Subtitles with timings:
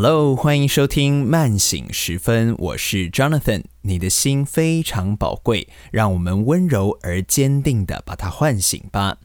[0.00, 3.64] Hello，欢迎收听慢醒时分，我是 Jonathan。
[3.82, 9.16] 你的心非常宝贵，让我们温柔而坚定的把它唤醒吧。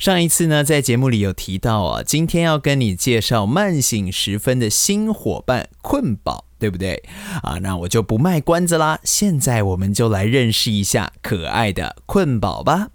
[0.00, 7.04] 上一次呢，在节目里有提到啊，今天要跟你介绍慢醒时分的新伙伴困宝，对不对？
[7.44, 12.88] 啊，那我就不卖关子啦，现在我们就来认识一下可爱的困宝吧。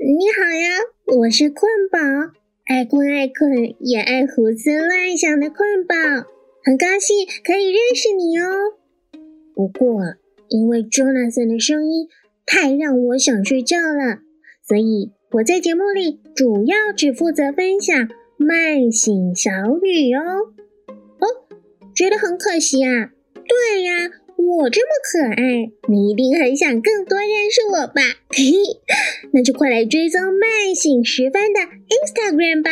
[0.00, 1.98] 你好呀，我是困宝，
[2.68, 5.94] 爱困爱困也爱胡思乱想的困宝，
[6.62, 8.76] 很高兴可以认识你哦。
[9.54, 10.02] 不过，
[10.50, 12.08] 因为 Jonathan 的声音
[12.44, 14.18] 太让我想睡觉了，
[14.68, 19.50] 所以我在节目里主要只负责分享慢醒小
[19.82, 20.20] 语哦。
[21.20, 21.26] 哦，
[21.96, 23.10] 觉得很可惜啊？
[23.32, 24.10] 对呀。
[24.38, 28.02] 我这么可爱，你一定很想更多认识我吧？
[28.30, 28.80] 嘿嘿，
[29.32, 32.70] 那就快来追踪慢醒时分的 Instagram 吧，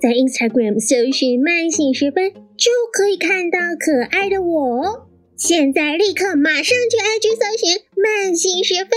[0.00, 5.06] 在 Instagram 搜寻慢醒时分就可以看到可爱的我哦。
[5.36, 8.92] 现在立刻马上去 IG 搜寻慢醒时分，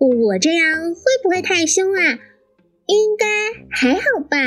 [0.24, 2.18] 我这样会不会太凶啊？
[2.86, 3.26] 应该
[3.70, 4.38] 还好吧？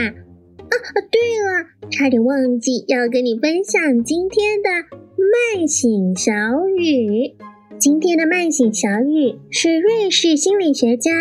[0.70, 4.70] 啊啊，对了，差点忘记要跟你分享今天的。
[5.58, 6.32] 慢醒小
[6.78, 7.36] 语，
[7.78, 11.12] 今天的慢醒小语是瑞士心理学家，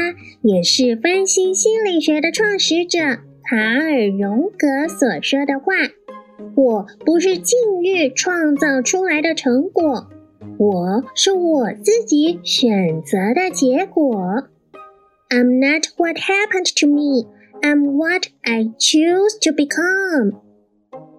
[0.42, 2.98] 也是分析心理学的创始者
[3.42, 5.72] 卡尔荣格所说的话。
[6.54, 10.08] 我不是境遇创造出来的成果，
[10.58, 14.48] 我是我自己选择的结果。
[15.30, 17.26] I'm not what happened to me.
[17.64, 20.42] I'm what I choose to become.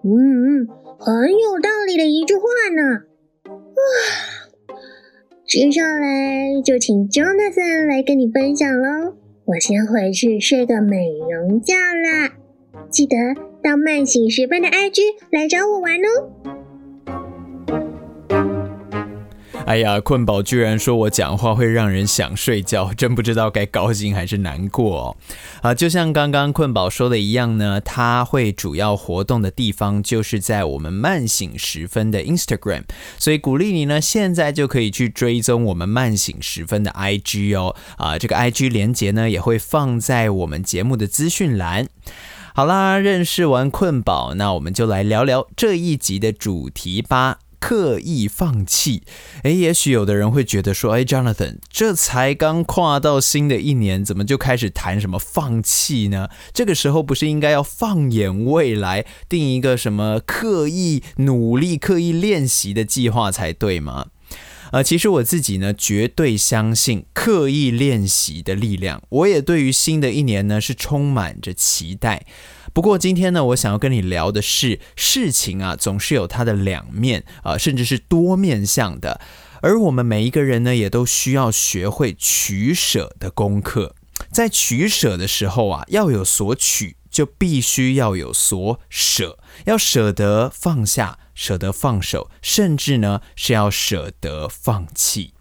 [0.04, 0.68] 嗯。
[0.98, 2.42] 很有道理的一句话
[2.74, 3.02] 呢。
[3.50, 4.72] 哇，
[5.44, 9.14] 接下来就请 Jonathan 来跟你分享喽。
[9.44, 12.32] 我先回去睡个美容觉啦，
[12.90, 13.16] 记得
[13.62, 16.55] 到慢醒时分的 IG 来找我玩哦。
[19.66, 25.16] 哎呀，困宝居然说我讲话会让人想睡觉， 真不知道该高兴还是难过
[25.60, 25.74] 啊！
[25.74, 32.84] 就像刚刚困宝说的一样呢，他会主要活动的地方就是在我们慢醒时分的 Instagram，
[33.18, 37.74] 所以鼓励你呢，现在就可以去追踪我们慢醒时分的 IG 哦。
[37.96, 41.88] 啊，这个 IG 连接呢也会放在我们节目的资讯栏。
[42.54, 47.40] 好啦，认识完困宝，那我们就来聊聊这一集的主题吧。
[47.58, 49.02] 刻意放弃，
[49.42, 56.28] 诶，也许有的人会觉得说，哎，Jonathan，这才刚跨到新的一年，怎么就开始谈什么放弃呢？
[56.52, 64.06] 这个时候不是应该要放眼未来，定一个什么刻意努力、刻意练习的计划才对吗？
[64.72, 69.00] 呃，其实我自己呢，绝对相信刻意练习的力量。
[69.10, 72.26] 我也对于新的一年呢，是充满着期待。
[72.76, 79.18] 不过今天呢，我想要跟你聊的是，事情啊，总是有它的两面啊，甚至是多面向的。
[79.62, 83.94] 而我们每一个人呢，也都需要学会取舍的功课。
[84.30, 91.18] 在取舍的时候啊，要有所取，就必须要有所舍，要舍得放下。
[91.34, 95.32] 舍得放手，甚至呢是要舍得放弃。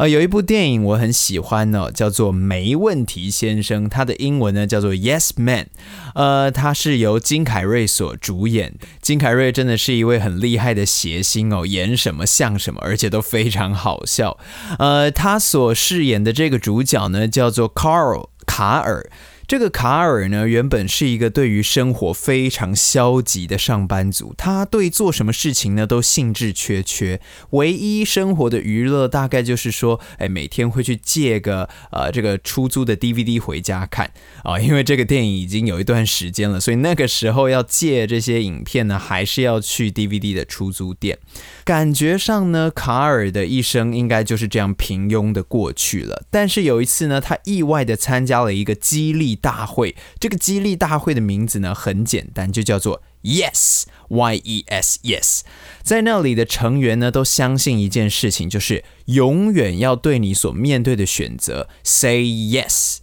[0.00, 5.64] 呃，有一部电影我很喜欢呢，叫做《没问题先生》，它的英文呢叫做《Yes Man》。
[6.14, 8.72] 呃，它是由金凯瑞所主演。
[9.02, 14.38] 金凯瑞真的是一位很厉害的谐星哦，演什么像什么，而且都非常好笑。
[14.78, 19.10] 呃，他所饰演的这个主角呢叫做 Carl 卡尔。
[19.50, 34.12] 这个卡尔呢，原本是一个对于生活非常消极的上班族，他对做什么事情呢都兴致缺缺，唯一生活的娱乐大概就是说，哎，每天会去借个呃这个出租的 DVD 回家看
[34.44, 41.18] 啊，因为这个电影已经有一段时间了，所以那个时候要借这些影片呢，还是要去 DVD 的出租店。
[41.70, 46.24] 感觉上呢，卡尔的一生应该就是这样平庸的过去了。
[46.28, 49.94] 但是有一次呢，他意外的参加了一个激励大会。
[50.18, 55.42] 这个激励大会的名字呢很简单，就叫做 Yes，Y E S Yes。
[55.84, 62.96] 在那里的成员呢都相信一件事情，就是永远要对你所面对的选择 Say Yes。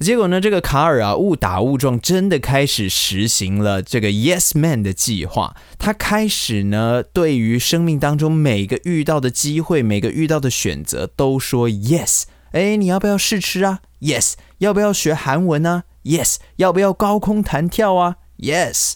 [0.00, 5.56] 结果呢，这个卡尔啊，误打误撞，真的开始实行了这个 Yes Man 的计划。
[5.78, 12.24] 他开始呢，对于生命当中每个遇到的机会、每个遇到的选择，都说 Yes。
[12.52, 14.34] 哎，你要不要试吃啊？Yes。
[14.58, 16.36] 要不要学韩文呢？Yes。
[16.56, 18.94] 要不要高空弹跳啊？Yes。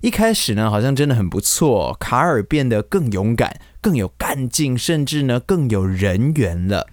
[0.00, 6.86] 一开始呢，好像真的很不错，卡尔变得更勇敢、更有干劲，甚至呢更有人缘了。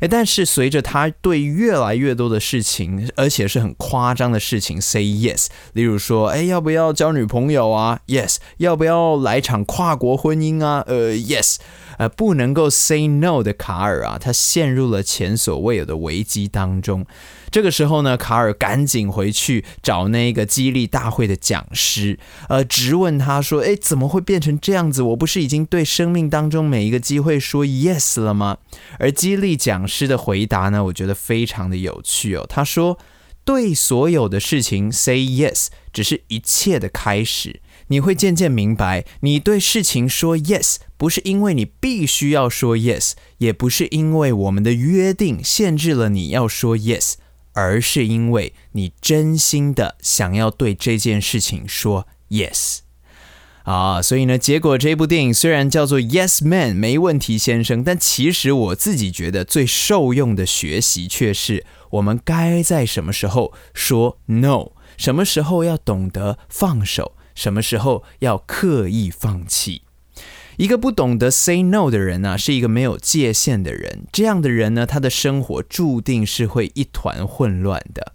[0.00, 10.82] 诶，但是随着他对越来越多的事情，而且是很夸张的事情，say yes，例如说，诶，要不要交女朋友啊？yes，要不要来场跨国婚姻啊？
[10.86, 11.56] 呃，yes，
[12.00, 17.04] 呃，不能够 say no 的卡尔啊，他陷入了前所未有的危机当中。
[17.50, 22.18] 这个时候呢，卡尔赶紧回去找那个激励大会的讲师，
[22.48, 25.02] 呃，质问他说：“诶，怎么会变成这样子？
[25.02, 28.56] 我不是已经对生命当中每一个机会说 yes 了吗？”
[28.98, 32.46] 而激励讲师的回答呢，我觉得非常的有趣哦。
[32.48, 32.98] 他说
[33.44, 37.60] ：“对所有的事情 say yes，只是一切的开始。
[37.90, 47.14] 你会渐渐明白，你对事情说 yes，不是因为你必须要说 yes，也不是因为我们的约定限制了你要说 yes。”
[47.52, 52.78] 而是因为你真心的想要对这件事情说 yes
[53.64, 69.82] 啊，所以呢，结果这部电影虽然叫做 Yes Man 没问题先生，但其实我自己觉得最受用的学习却是我们该在什么时候说 no，什么时候要懂得放手，什么时候要刻意放弃。
[70.56, 74.04] 一个不懂得 say no 的人呢，是一个没有界限的人。
[74.12, 78.12] 这样的人呢，他的生活注定是会一团混乱的。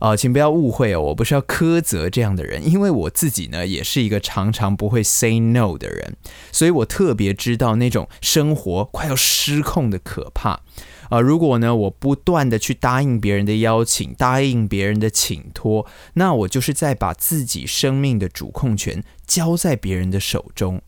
[0.00, 6.16] 啊，请不要误会哦，我不是要苛责这样的人，因为我自己呢，也是一个常常不会 say no 的人，
[6.52, 10.60] 所以我特别知道那种生活快要失控的可怕。
[11.08, 20.82] 啊，如果呢，我不断的去答应别人的邀请，答应别人的请托，那我就是在把自己生命的主控权交在别人的手中。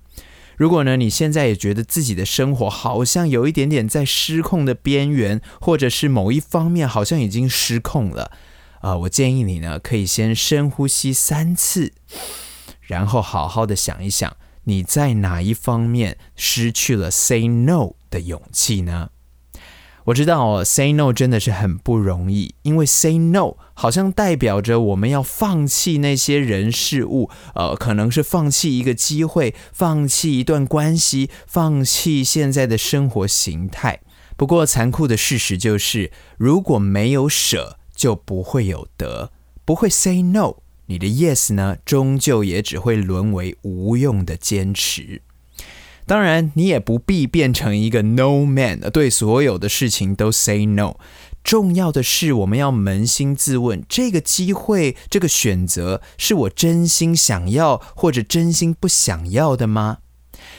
[0.57, 8.33] 如果呢，你现在也觉得自己的生活好像有一点点在失控的边缘，或者是某一方面好像已经失控了，
[8.81, 11.93] 啊，我建议你呢，可以先深呼吸三次，
[12.81, 19.11] 然后好好的想一想，你在哪一方面失去了 say no 的勇气呢？
[20.05, 34.01] 我知道哦，say no 真的是很不容易，因为 say no 好像代表着我们要放弃那些人事物，呃，可能是放弃一个机会，放弃一段关系，放弃现在的生活形态。
[34.39, 39.33] 不过残酷的事实就是，如果没有舍，就不会有得，
[39.65, 40.55] 不会 say no，
[40.87, 45.21] 你的 yes 呢，终究也只会沦为无用的坚持。
[46.07, 50.95] 当然，你也不必变成一个 no man，对所有的事情都 say no。
[51.45, 59.99] 重要的是，我们要扪心自问：这个机会、这个选择，是我真心想要或者真心不想要的吗？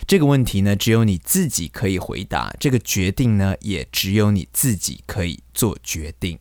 [0.05, 2.53] 这个问题呢，只有你自己可以回答。
[2.59, 6.37] 这个决定呢，也只有你自己可以做决定。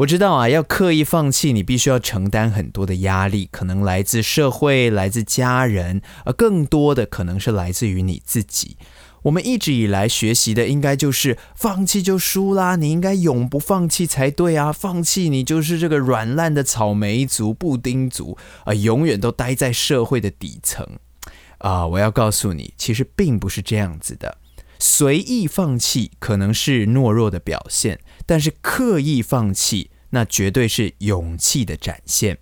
[0.00, 8.78] 我知道啊，要刻意放弃，你必须要承担很多的压力，可能来自社会，来自家人，而更多的可能是来自于你自己。
[9.24, 14.72] 我们一直以来学习的，应该就是放弃就输啦，你应该永不放弃才对啊！
[14.72, 20.86] 放弃你就是这个软烂的草莓族、布丁族啊，永远都待在社会的底层
[21.58, 21.86] 啊！
[21.86, 24.38] 我要告诉你，其实并不是这样子的。
[24.82, 32.38] 随意放弃可能是懦弱的表现，但是刻意放弃那绝对是勇气的展现。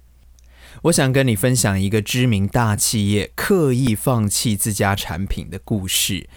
[0.83, 6.29] 我想跟你分享一个知名大企业刻意放弃自家产品的故事。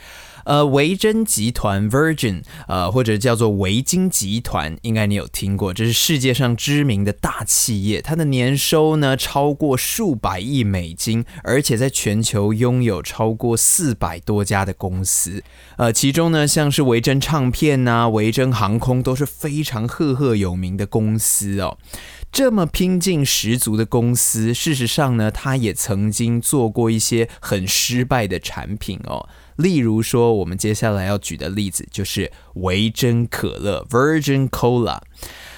[0.45, 15.43] 呃，维珍集团 （Virgin） 呃，或者叫做维京集团，应该你有听过，这是世界上知名的大企业，它的年收呢超过数百亿美金，而且在全球拥有超过四百多家的公司。
[15.77, 21.77] 呃，其中呢，像是维珍唱片呐、维珍航空都是非常赫赫有名的公司哦。
[22.31, 29.27] 这么拼劲十足的公司，事实上呢，它也曾经做过一些很失败的产品哦。
[29.61, 34.99] 例如说，我们接下来要举的例子就是维珍可乐 （Virgin Cola）。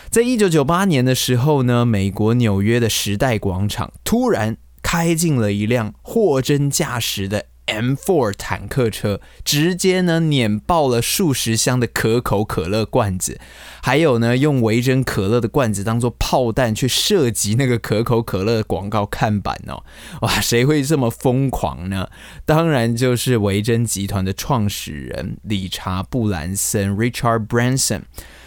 [0.09, 7.45] 在一九九八年的时候呢，美国纽约的时代广场突然开进了一辆货真价实的。
[7.67, 13.39] M4 坦克车直接呢碾爆了数十箱的可口可乐罐子，
[13.81, 19.83] 还有呢用维珍可乐的罐子当做炮弹去射击那个可口可乐的广告看板哦！
[20.21, 22.09] 哇，谁会这么疯狂呢？
[22.45, 28.01] 当然就是维珍集团的创始人理查布兰森 （Richard Branson）。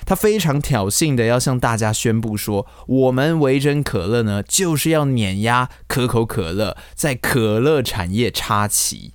[0.06, 9.12] 他非常挑衅的要向大家宣布说：“我们维珍可乐呢，就是要碾压可口可乐，在可乐产业插旗。”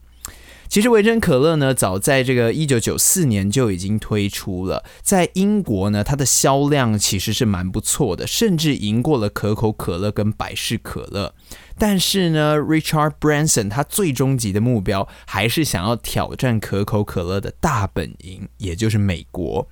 [0.68, 11.34] 其实维珍可乐呢，早在这个一九九四年就已经推出了，在英国呢，它的销量其实是蛮不错的，甚至赢过了可口可乐跟百事可乐。
[11.78, 19.68] 但是呢，Richard Branson 他最终极的目标还是想要挑战可口可乐的大本营，也就是美国。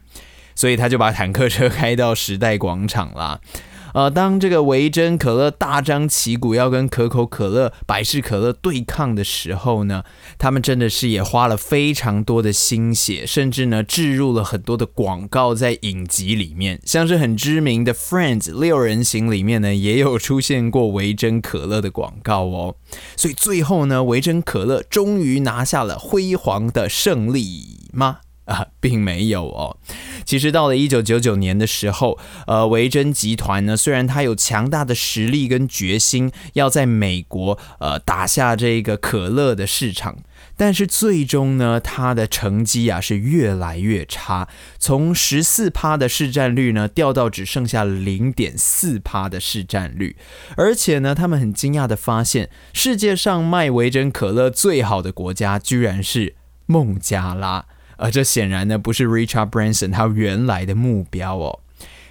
[0.59, 3.39] 所以他就把坦克车开到时代广场啦。
[3.93, 10.03] 呃，当这个维珍可乐大张旗鼓要跟可口可乐、百事可乐对抗的时候呢，
[10.37, 22.75] 他们真的是也花了非常多的心血，甚至呢置入了很多的广告在影集里面，像是很知名的《Friends》六人行里面呢也有出现过维珍可乐的广告哦。
[23.15, 28.17] 所以最后呢，维珍可乐终于拿下了辉煌的胜利吗？
[28.49, 29.77] 啊，并没有哦。
[30.25, 40.17] 其实到了一九九九年的时候，呃，维珍集团呢，虽然它有强大的实力跟决心，要在美国呃打下这个可乐的市场，
[40.57, 44.47] 但是最终呢，它的成绩啊是越来越差，
[44.79, 50.15] 从十四趴的市占率呢掉到只剩下零点四趴的市占率，
[50.57, 57.65] 而且呢，他们很惊讶的发现，世界上卖维珍可乐最好的国家居然是孟加拉。
[57.99, 61.59] 而这显然呢不是 Richard Branson 他原来的目标哦。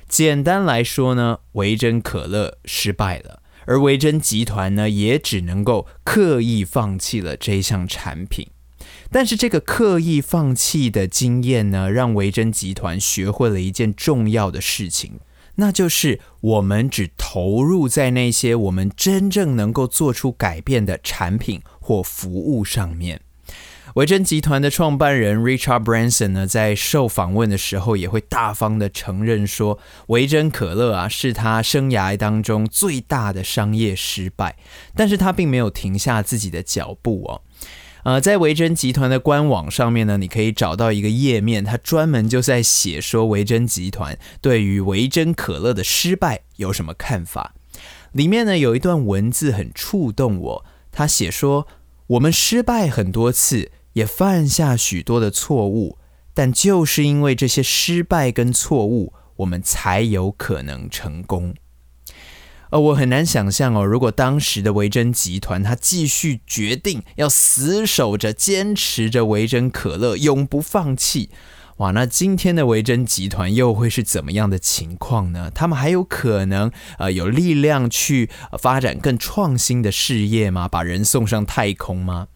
[0.09, 8.49] 简单来说呢，维珍可乐失败了，而维珍集团呢也只能够刻意放弃了这一项产品。
[9.11, 15.21] 但是这个刻意放弃的经验呢，让维珍集团学会了一件重要的事情，
[15.57, 23.21] 那就是我们只投入在那些我们真正能够做出改变的产品或服务上面。
[23.95, 29.79] 维珍集团的创办人 Richard Branson 呢，在受访问的时候也会大方的承认说，
[30.09, 34.57] 维珍可乐啊是他生涯当中最大的商业失败。
[34.95, 37.41] 但是他并没有停下自己的脚步哦。
[38.05, 47.55] 呃，在维珍集团的官网上面呢，你可以找到一个页面，它专门就在写说维珍集团对于维珍可乐的失败有什么看法。
[48.13, 51.67] 里面呢有一段文字很触动我，他写说
[52.09, 53.71] 我们失败很多次。
[53.95, 55.99] 也犯下许多的错误，
[56.33, 61.55] 但就是因为这些失败跟错误，我们才有可能成功。
[62.71, 71.31] 呃，我很难想象哦，如果当时的维珍集团他继续决定要死守着、坚持着维珍可乐，永不放弃，
[71.79, 75.49] 哇，那今天的维珍集团又会是怎么样的情况呢？
[75.55, 80.67] 他们还有可能呃有力量去发展更创新的事业吗？
[80.67, 82.27] 把人送上太空吗？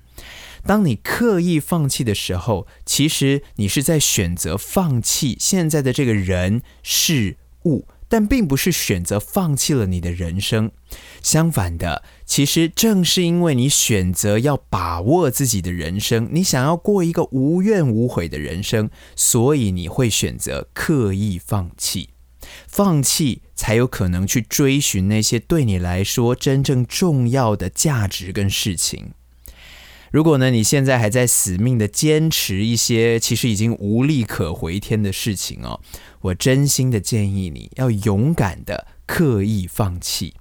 [0.64, 10.71] 当你刻意放弃的时候，其实你是在选择放弃现在的这个人事物，但并不是选择放弃了你的人生。
[11.23, 22.11] 相反的，其实正是因为你选择要把握自己的人生，你想要过一个无怨无悔的人生，所以你会选择刻意放弃。
[22.69, 29.12] 放弃才有可能去追寻那些对你来说真正重要的价值跟事情。
[30.11, 35.81] 如果呢，你现在还在死命的坚持一些其实已经无力可回天的事情哦，
[36.23, 40.35] 我真心的建议你要勇敢的刻意放弃。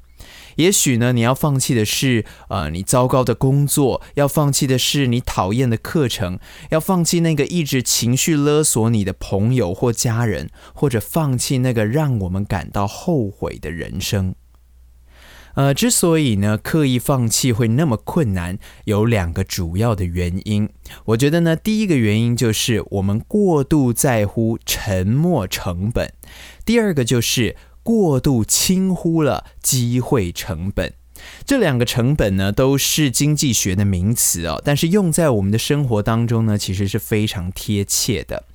[0.57, 14.35] 也许呢，你要放弃的是呃你糟糕的工作，要放弃的是你讨厌的课程，要放弃那个一直情绪勒索你的朋友或家人，或者放弃那个让我们感到后悔的人生。
[15.55, 20.69] 呃，之所以呢刻意放弃会那么困难，有两个主要的原因。
[21.05, 26.07] 我觉得呢，第一个原因就是我们过度在乎沉没成本；
[26.65, 30.93] 第二个就是过度轻忽了机会成本。
[31.45, 38.45] 这两个成本呢，都是经济学的名词哦，但是用在我们的生活当中呢，其实是非常贴切的。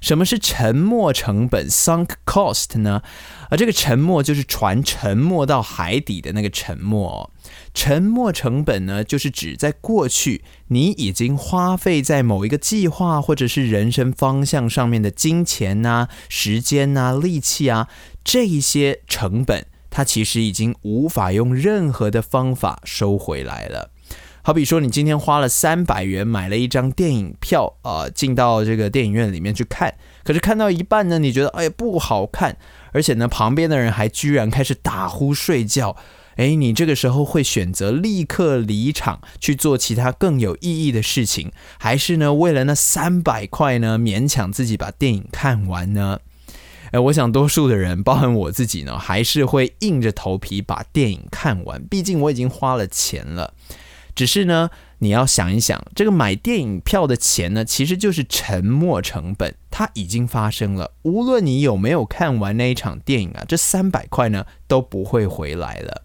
[0.00, 3.02] 什么是沉没成本 （sunk cost） 呢？
[3.50, 7.30] 而这个沉没就是船沉没到海底的那个沉没。
[7.72, 17.88] 沉没成本呢，就是指在过去你已经花费在某一个计划或者是人生方向上面的金钱呐、时间呐、力气啊，
[18.22, 23.90] 这一些成本，它其实已经无法用任何的方法收回来了。
[24.48, 32.56] 好比说，你今天花了三百元买了一张电影票，啊，进到这个电影院里面去看，可是看到一半呢，你觉得哎不好看，
[32.92, 35.94] 而且呢，旁边的人还居然开始打呼睡觉，
[36.36, 46.20] 哎，你这个时候会选择立刻离场去做其他更有意义的事情，还是呢，为了那三百块呢，勉强自己把电影看完呢？
[46.92, 53.52] 哎，我想多数的人，包含我自己呢，还是会硬着头皮把电影看完，毕竟我已经花了钱了。
[54.18, 60.90] 只是呢，你要想一想，这个买电影票的钱呢，其实就是沉没成本，它已经发生了。
[61.02, 66.02] 无论你有没有看完那一场电影啊，这三百块呢都不会回来了。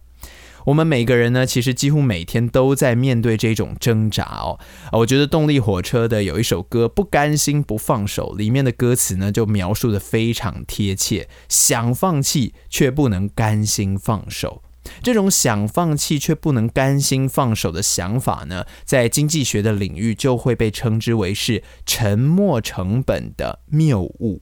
[0.65, 4.59] 我们每个人呢，其实几乎每天都在面对这种挣扎哦。
[4.91, 14.62] 我觉得动力火车的有一首歌《不甘心不放手》，里面的歌词呢就描述的非常贴切，想放弃却不能甘心放手。
[15.01, 24.41] 这种想放弃却不能甘心放手的想法呢，在经济学的领域就会被称之为是沉没成本的谬误。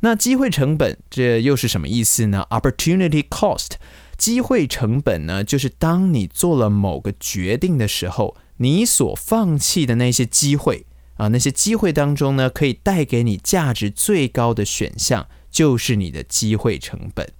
[0.00, 3.72] 那机会成本这又是什么意思呢？Opportunity cost，
[4.16, 10.86] 机会成本呢，就是当你做了某个决定的时候，你所放弃的那些机会
[11.16, 17.32] 啊，那些机会当中呢，可以带给你价值最高的选项，就是你的机会成本。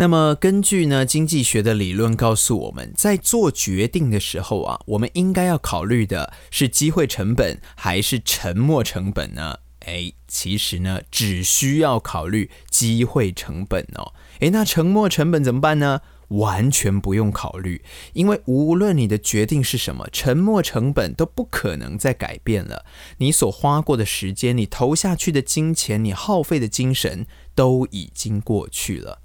[0.00, 9.58] 那么，根据呢经济学的理论告诉我们，在做决定的时候啊，我们应该要考虑的是机会成本还是沉没成本呢？
[9.80, 14.14] 诶，其实呢，只需要考虑机会成本哦。
[14.38, 16.00] 诶，那沉没成本怎么办呢？
[16.28, 17.82] 完全不用考虑，
[18.14, 22.86] 因为无论你的决定是什么，沉没成本都不可能再改变了。
[23.18, 29.18] 你所花过的时间，你投下去的金钱，你耗费的精神，都已经过去了。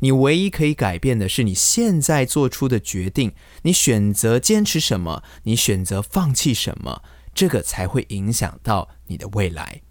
[0.00, 7.02] 你唯一可以改变的是你现在做出的决定，你选择坚持什么，你选择放弃什么，
[7.34, 9.82] 这个才会影响到你的未来。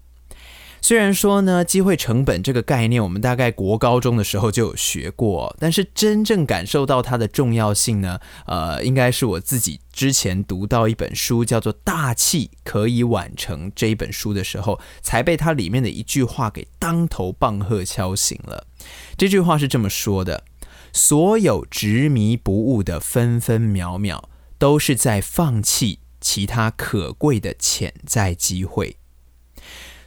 [0.84, 18.66] 虽然说呢，机会成本这个概念，我们大概国高中的时候就有学过，但是真正感受到它的重要性呢，呃，应该是我自己之前读到一本书叫做《大器可以晚成》这一本书的时候，才被它里面的一句话给当头棒喝敲醒了。
[19.16, 20.42] 这句话是这么说的：
[20.92, 28.96] 所有执迷不悟的分分秒秒，都是在放弃其他可贵的潜在机会。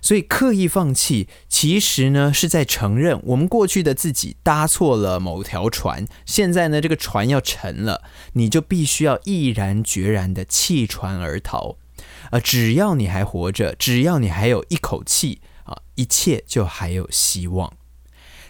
[0.05, 11.77] 所以，刻意放弃，其实呢是在承认我们过去的自己搭错了某条船，现在呢这个船要沉了，你就必须要毅然决然的弃船而逃。
[12.29, 17.73] 啊，只要你还活着，只要你还有一口气啊，一切就还有希望。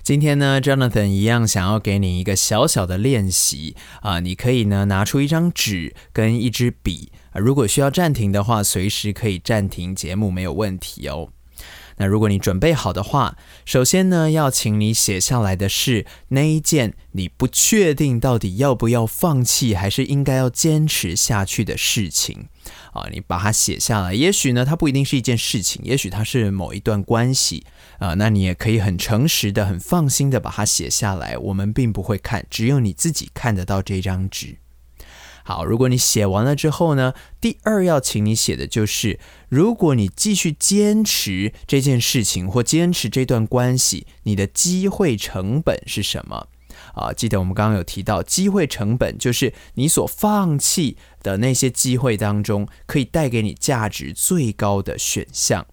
[0.03, 11.29] 今天呢，Jonathan 一样想要给你一个小小的练习啊，你可以呢拿出一张纸跟一支笔啊，如果需要暂停的话，随时可以暂停节目，没有问题哦。
[11.97, 22.49] 那如果你准备好的话，首先呢，要请你写下来的是那一件你不确定到底要不要放弃，还是应该要坚持下去的事情
[22.91, 23.07] 啊。
[23.11, 27.65] 你把它写下来，也许呢，它不一定是一件事情，也许它是某一段关系
[27.99, 28.13] 啊。
[28.15, 31.37] 那你也可以很诚实的、很放心的把它写下来。
[31.37, 34.57] 我们并不会看，只有你自己看得到这张纸。
[35.47, 46.47] 好，如果你写完了之后呢，第二要请你写的就是，如果你继续坚持这件事情或坚持这段关系，你的机会成本是什么？
[46.95, 55.67] 啊，记得我们刚刚有提到，机会成本就是你所放弃的那些机会当中，可以带给你价值最高的选项。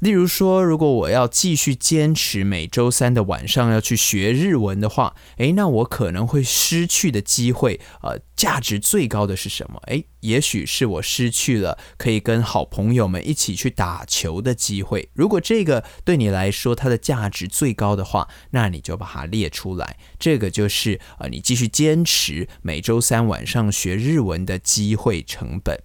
[0.00, 9.80] 例如说，如果我要继续坚持每周三的晚上要去学日文的话，诶，那我可能会失去的机会，呃，价值最高的是什么？
[9.88, 15.08] 诶，也许是我失去了可以跟好朋友们一起去打球的机会。
[15.14, 19.96] 如果这个对你来说它的价值最高的话，那你就把它列出来。
[20.20, 25.82] 这个就是呃，你继续坚持每周三晚上学日文的机会成本。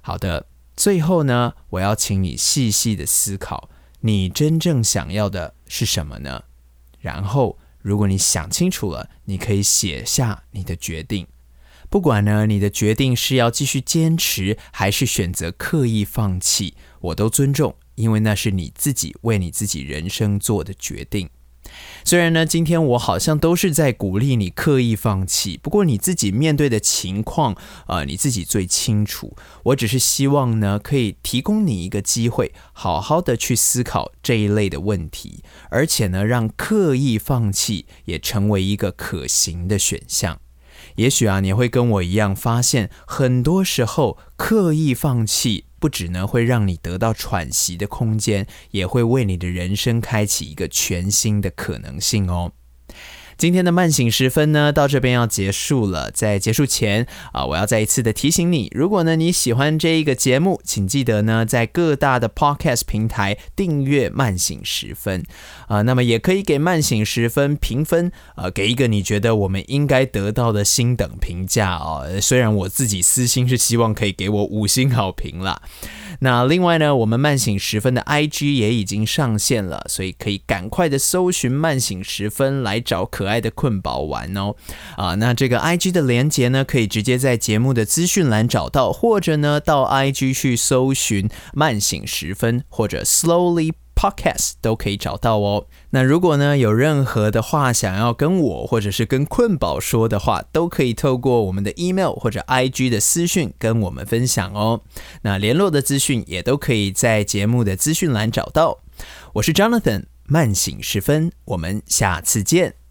[0.00, 0.46] 好的。
[0.76, 6.44] 最后呢，我要请你细细的思考，你真正想要的是什么呢？
[7.00, 11.26] 然后，如果你想清楚了，你可以写下你的决定。
[11.88, 21.30] 不管呢，你的决定是要继续坚持，还是选择刻意放弃，我都尊重，因为那是你自己为你自己人生做的决定。
[22.04, 27.56] 虽然呢，今天我好像都是在鼓励你刻意放弃，不过你自己面对的情况，
[27.88, 29.36] 呃，你自己最清楚。
[29.64, 40.38] 我只是希望呢，可以提供你一个机会，好好的去思考这一类的问题，而且呢，让刻意放弃也成为一个可行的选项。
[40.96, 45.64] 也许啊，你会跟我一样，发现很多时候刻意放弃。
[45.78, 52.52] 不只呢会让你得到喘息的空间，也会为你的人生开启一个全新的可能性哦。
[53.38, 56.10] 今天的慢醒时分呢，到这边要结束了。
[56.10, 65.22] 在结束前啊，我要再一次的提醒你，如果呢你喜欢这一个节目，请记得呢在各大的 podcast 平台订阅慢醒时分
[65.68, 65.82] 啊。
[65.82, 72.04] 那么也可以给慢醒时分评分啊，给一个你觉得我们应该得到的星等评价啊。
[72.22, 75.60] 虽然我自己私心是希望可以给我五星好评啦。
[76.20, 83.25] 那另外呢，我们慢醒时分的 IG 也已经上线了，所以可以赶快的搜寻慢醒时分来找可。
[83.26, 84.54] 可爱的困宝玩哦。
[84.96, 93.72] 啊，那这个 I G 的连接呢，可以直接在节目的资讯栏找到，或者呢到 I G 去搜寻“慢醒时分”或者 “Slowly”。
[93.98, 95.68] Podcast 都可以找到哦。
[95.88, 104.82] 那如果呢有任何的话想要跟我或者是跟困宝说的话，都可以透过我们的 email 或者 IG 的私讯跟我们分享哦。
[105.22, 108.80] 那联络的资讯也都可以在节目的资讯栏找到。
[109.32, 112.85] 我是 Jonathan，慢醒时分，我们下次见。